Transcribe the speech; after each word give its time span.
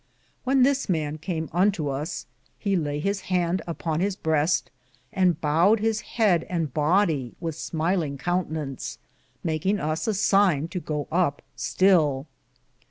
When 0.45 0.63
this 0.63 0.89
man 0.89 1.19
came 1.19 1.47
unto 1.53 1.87
us 1.89 2.25
he 2.57 2.75
lay 2.75 2.99
his 2.99 3.21
hand 3.29 3.61
upon 3.67 3.99
his 3.99 4.15
breste, 4.15 4.71
and 5.13 5.39
boued 5.39 5.77
his 5.79 6.01
head 6.17 6.43
and 6.49 6.73
bodye 6.73 7.33
with 7.39 7.53
smylinge 7.53 8.17
coun 8.17 8.45
tinance, 8.47 8.97
makinge 9.45 9.79
us 9.79 10.07
a 10.07 10.15
sine 10.15 10.67
to 10.69 10.79
go 10.79 11.07
up 11.11 11.43
still. 11.55 12.25